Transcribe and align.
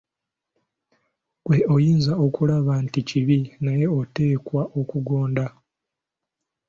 Ggwe 1.39 1.57
oyinza 1.75 2.13
okulaba 2.25 2.73
nti 2.85 2.99
kibi 3.09 3.37
naye 3.63 3.85
oteekwa 3.99 4.61
okugonda. 4.79 5.45